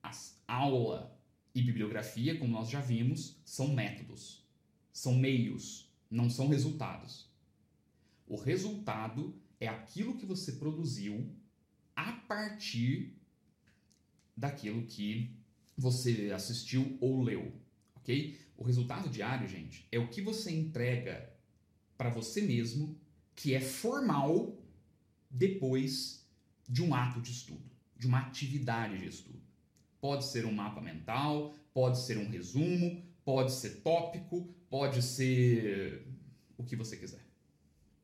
As 0.00 0.40
aula 0.46 1.18
e 1.52 1.60
bibliografia, 1.60 2.38
como 2.38 2.52
nós 2.52 2.70
já 2.70 2.80
vimos, 2.80 3.36
são 3.44 3.74
métodos, 3.74 4.46
são 4.92 5.16
meios, 5.16 5.92
não 6.08 6.30
são 6.30 6.46
resultados. 6.46 7.28
O 8.28 8.36
resultado 8.36 9.34
é 9.58 9.66
aquilo 9.66 10.16
que 10.16 10.24
você 10.24 10.52
produziu 10.52 11.34
a 11.96 12.12
partir 12.12 13.16
daquilo 14.36 14.86
que 14.86 15.30
você 15.76 16.30
assistiu 16.34 16.96
ou 17.00 17.22
leu, 17.22 17.52
ok? 17.96 18.38
O 18.56 18.64
resultado 18.64 19.08
diário, 19.08 19.48
gente, 19.48 19.86
é 19.90 19.98
o 19.98 20.08
que 20.08 20.22
você 20.22 20.50
entrega 20.52 21.32
para 21.96 22.10
você 22.10 22.40
mesmo 22.40 22.98
que 23.34 23.54
é 23.54 23.60
formal 23.60 24.56
depois 25.28 26.24
de 26.68 26.82
um 26.82 26.94
ato 26.94 27.20
de 27.20 27.32
estudo, 27.32 27.70
de 27.96 28.06
uma 28.06 28.20
atividade 28.20 28.98
de 28.98 29.08
estudo. 29.08 29.42
Pode 30.00 30.24
ser 30.24 30.46
um 30.46 30.52
mapa 30.52 30.80
mental, 30.80 31.54
pode 31.72 31.98
ser 31.98 32.18
um 32.18 32.28
resumo, 32.28 33.02
pode 33.24 33.52
ser 33.52 33.82
tópico, 33.82 34.54
pode 34.68 35.02
ser 35.02 36.06
o 36.56 36.64
que 36.64 36.76
você 36.76 36.96
quiser. 36.96 37.23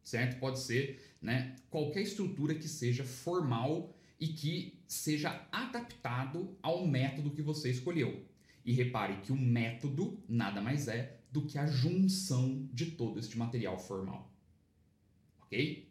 Certo? 0.02 0.38
Pode 0.38 0.60
ser, 0.60 1.16
né, 1.20 1.56
qualquer 1.68 2.02
estrutura 2.02 2.54
que 2.54 2.68
seja 2.68 3.04
formal 3.04 3.94
e 4.18 4.28
que 4.28 4.78
seja 4.86 5.46
adaptado 5.50 6.56
ao 6.62 6.86
método 6.86 7.30
que 7.30 7.42
você 7.42 7.70
escolheu. 7.70 8.24
E 8.64 8.72
repare 8.72 9.20
que 9.22 9.32
o 9.32 9.36
método 9.36 10.22
nada 10.28 10.60
mais 10.60 10.88
é 10.88 11.20
do 11.30 11.46
que 11.46 11.58
a 11.58 11.66
junção 11.66 12.68
de 12.72 12.86
todo 12.92 13.18
este 13.18 13.38
material 13.38 13.78
formal. 13.78 14.30
Ok? 15.42 15.88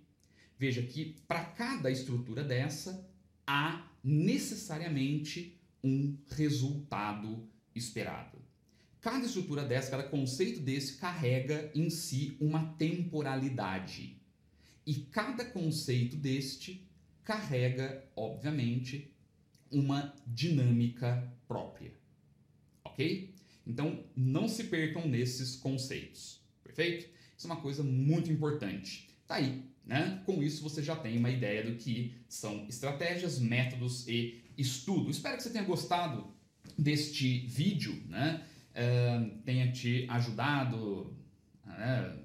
Veja 0.58 0.82
que 0.82 1.15
para 1.28 1.45
cada 1.45 1.89
estrutura 1.89 2.43
dessa 2.43 3.10
há 3.48 3.89
necessariamente 4.04 5.60
um 5.84 6.17
resultado 6.30 7.48
esperado. 7.74 8.38
Cada 9.01 9.25
estrutura 9.25 9.63
dessa, 9.63 9.91
cada 9.91 10.03
conceito 10.03 10.59
desse 10.59 10.97
carrega 10.97 11.71
em 11.73 11.89
si 11.89 12.35
uma 12.39 12.73
temporalidade. 12.73 14.17
E 14.85 14.95
cada 14.95 15.45
conceito 15.45 16.15
deste 16.17 16.85
carrega, 17.23 18.03
obviamente, 18.15 19.13
uma 19.71 20.13
dinâmica 20.27 21.31
própria 21.47 21.99
ok? 22.99 23.33
Então, 23.65 24.03
não 24.15 24.47
se 24.47 24.65
percam 24.65 25.07
nesses 25.07 25.55
conceitos, 25.55 26.41
perfeito? 26.63 27.09
Isso 27.38 27.47
é 27.47 27.51
uma 27.51 27.62
coisa 27.62 27.81
muito 27.83 28.31
importante. 28.31 29.09
Tá 29.27 29.35
aí, 29.35 29.63
né? 29.85 30.21
Com 30.25 30.43
isso 30.43 30.62
você 30.62 30.83
já 30.83 30.95
tem 30.95 31.17
uma 31.17 31.29
ideia 31.29 31.63
do 31.63 31.75
que 31.77 32.15
são 32.27 32.65
estratégias, 32.67 33.39
métodos 33.39 34.07
e 34.07 34.41
estudo. 34.57 35.09
Espero 35.09 35.38
que 35.38 35.43
você 35.43 35.51
tenha 35.51 35.63
gostado 35.63 36.27
deste 36.77 37.39
vídeo, 37.47 38.01
né? 38.09 38.45
Tenha 39.43 39.71
te 39.71 40.05
ajudado, 40.10 41.15
né? 41.65 42.17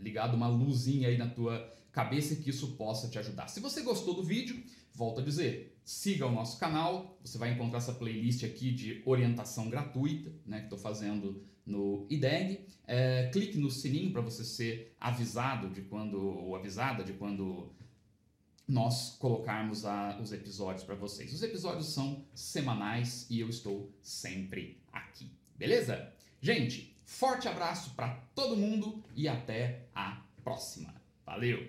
ligado 0.00 0.34
uma 0.34 0.48
luzinha 0.48 1.08
aí 1.08 1.18
na 1.18 1.28
tua 1.28 1.72
cabeça 1.92 2.36
que 2.36 2.50
isso 2.50 2.72
possa 2.72 3.08
te 3.08 3.18
ajudar. 3.18 3.48
Se 3.48 3.60
você 3.60 3.82
gostou 3.82 4.14
do 4.14 4.22
vídeo, 4.22 4.62
volto 4.94 5.20
a 5.20 5.24
dizer, 5.24 5.76
siga 5.84 6.26
o 6.26 6.32
nosso 6.32 6.58
canal, 6.58 7.18
você 7.22 7.36
vai 7.38 7.52
encontrar 7.52 7.78
essa 7.78 7.92
playlist 7.92 8.44
aqui 8.44 8.70
de 8.70 9.02
orientação 9.04 9.68
gratuita, 9.68 10.32
né, 10.46 10.58
que 10.58 10.64
estou 10.64 10.78
fazendo 10.78 11.44
no 11.66 12.06
IDEG. 12.08 12.66
É, 12.86 13.28
clique 13.32 13.58
no 13.58 13.70
sininho 13.70 14.12
para 14.12 14.20
você 14.20 14.44
ser 14.44 14.94
avisado 15.00 15.68
de 15.70 15.82
quando, 15.82 16.20
ou 16.20 16.56
avisada 16.56 17.04
de 17.04 17.12
quando 17.12 17.72
nós 18.66 19.16
colocarmos 19.18 19.84
a, 19.84 20.18
os 20.20 20.32
episódios 20.32 20.84
para 20.84 20.94
vocês. 20.94 21.32
Os 21.32 21.42
episódios 21.42 21.92
são 21.92 22.24
semanais 22.34 23.26
e 23.28 23.40
eu 23.40 23.48
estou 23.48 23.92
sempre 24.00 24.80
aqui, 24.92 25.30
beleza? 25.60 26.10
Gente, 26.40 26.96
forte 27.04 27.46
abraço 27.46 27.90
para 27.94 28.14
todo 28.34 28.56
mundo 28.56 29.04
e 29.14 29.28
até 29.28 29.82
a 29.94 30.22
próxima. 30.42 30.94
Valeu! 31.24 31.68